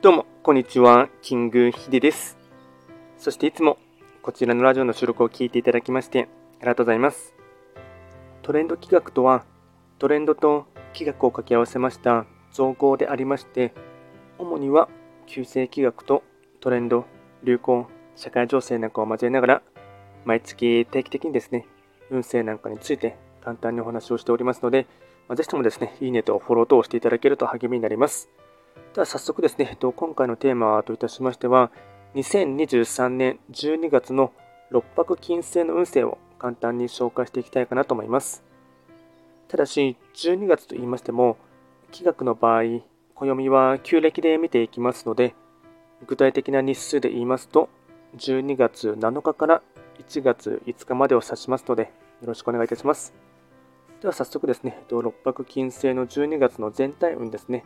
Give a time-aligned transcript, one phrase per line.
[0.00, 2.38] どうもこんにちは、キングヒデです。
[3.16, 3.78] そしていつも
[4.22, 6.28] こちらのラジオの収録を聞いていただきまして
[6.60, 7.34] ありがとうございます。
[8.42, 9.44] トレンド企画とは、
[9.98, 13.74] トレンドと企画を掛け合わせました造語でありまして、
[14.38, 14.88] 主には
[15.26, 16.22] 旧世企画と
[16.60, 17.04] トレンド、
[17.42, 19.62] 流行、社会情勢なんかを交えながら、
[20.24, 21.66] 毎月定期的にですね、
[22.10, 24.86] 運勢なんかについて簡単にお話をしておりますので、
[25.34, 28.30] ぜひともですね、いいねとフォロー等をしていただけると励みになります。
[28.94, 31.70] では早速ですね、今回のテーマといたしましては、
[32.14, 34.32] 2023年12月の
[34.72, 38.42] 6泊金星の運勢を簡単に紹介していきたいかなと思います。
[39.48, 41.36] ただし、12月と言いましても、
[41.90, 42.62] 気学の場合、
[43.14, 45.34] 暦は旧暦で見ていきますので、
[46.06, 47.68] 具体的な日数で言いますと、
[48.16, 49.62] 12月7日から
[49.98, 53.14] 1月5日までを指しますので、よろしくお願いいたします。
[54.00, 57.64] では早速ですね、6泊金星の12月の全体運ですね。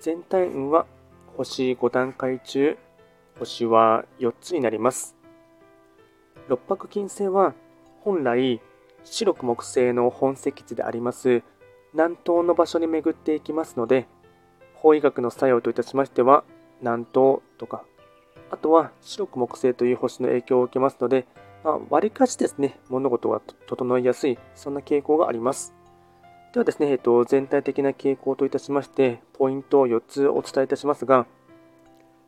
[0.00, 0.86] 全体運は
[1.36, 2.78] 星5段階中、
[3.38, 5.16] 星は4つになります。
[6.48, 7.54] 六白金星は
[8.00, 8.60] 本来
[9.04, 11.42] 白く木星の本石地であります
[11.92, 14.06] 南東の場所に巡っていきますので、
[14.74, 16.44] 法医学の作用といたしましては
[16.80, 17.82] 南東とか、
[18.50, 21.26] あとは白く木星という星の影響を受けますので、
[21.64, 25.74] まあ、割かしですね、物事が整いやすい、そんな傾向があります。
[26.58, 31.24] ではですね、えっと、全体的な傾向といたしまして、ポイントを4つお伝えいたしますが、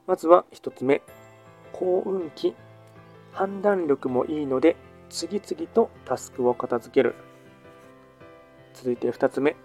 [0.06, 1.02] まずは1つ目、
[1.72, 2.54] 幸運期、
[3.32, 4.76] 判断力もいいので、
[5.08, 7.16] 次々とタスクを片付ける。
[8.72, 9.56] 続いて2つ目、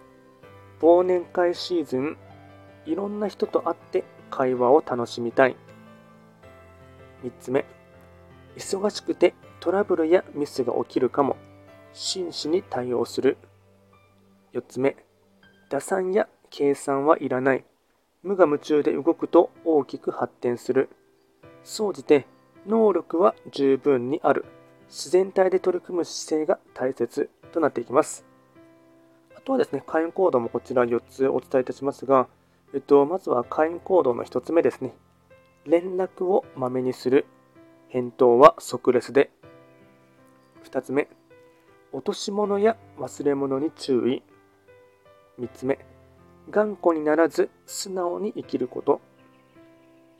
[0.81, 2.17] 忘年会シーズン、
[2.87, 5.55] いろんな人と会って会話を楽しみたい。
[7.23, 7.65] 3つ目、
[8.57, 11.37] 忙しくてトラブルやミスが起きるかも、
[11.93, 13.37] 真摯に対応する。
[14.55, 14.95] 4つ目、
[15.69, 17.65] 打算や計算はいらない。
[18.23, 20.89] 無我夢中で動くと大きく発展する。
[21.65, 22.25] 総じて、
[22.65, 24.45] 能力は十分にある。
[24.87, 28.23] 自然体で取り組む姿勢が大切となっていきます。
[29.35, 32.29] あとはですね、会員行動もこちら4つお伝えいたしますが、
[32.73, 34.93] えっと、まずは会員行動の1つ目ですね。
[35.65, 37.25] 連絡をまめにする。
[37.89, 39.31] 返答は即レスで。
[40.63, 41.09] 2つ目、
[41.91, 44.23] 落とし物や忘れ物に注意。
[45.39, 45.79] 3つ目、
[46.49, 49.01] 頑固にならず素直に生きること。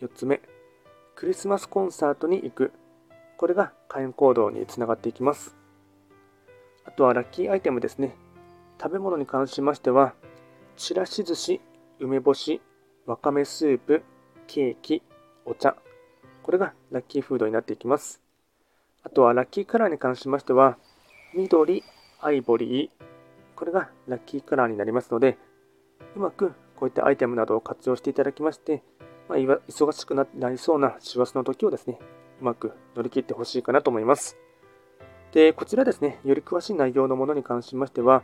[0.01, 0.41] 4つ目、
[1.15, 2.71] クリスマスコンサートに行く。
[3.37, 5.55] これが会員行動につながっていきます。
[6.83, 8.15] あとはラッキーアイテムですね。
[8.81, 10.13] 食べ物に関しましては、
[10.75, 11.61] ちらし寿司、
[11.99, 12.61] 梅干し、
[13.05, 14.03] わかめスープ、
[14.47, 15.01] ケーキ、
[15.45, 15.75] お茶。
[16.43, 18.21] これがラッキーフードになっていきます。
[19.03, 20.77] あとはラッキーカラーに関しましては、
[21.33, 21.83] 緑、
[22.19, 23.14] アイボリー、
[23.55, 25.38] これがラッキーカラーになりますので、
[26.16, 28.83] うまくこういったアイテムなどを活用していただきまして、
[29.29, 31.97] まあ、忙しくなりそうな師走の時をですね、
[32.41, 34.38] うまく乗り切ってほしいかなと思います。
[35.31, 38.23] で、こちらですね、より詳しい内容のものに関しましては、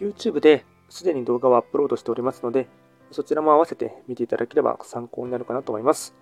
[0.00, 2.68] YouTube ですでに動画をアップロードしておりますので、
[3.12, 6.14] そちらも合わせて見ていただければ参考になるかなと思います。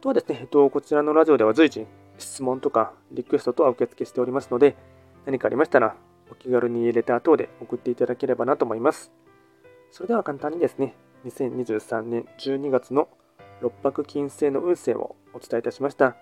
[0.00, 1.86] あとはですね、えっと、こちらのラジオでは随時
[2.18, 4.76] 質問とかリクエストとは受付しておりますので、
[5.26, 5.96] 何かありましたら
[6.34, 9.12] お気軽にレター等で送っていただければなと思います。
[9.90, 13.08] それでは簡単にですね、2023年12月の
[13.60, 16.16] 六白金星の運勢をお伝えいたしました。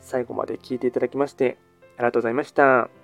[0.00, 1.56] 最後まで聞いていただきまして
[1.96, 3.01] ありがとうございました。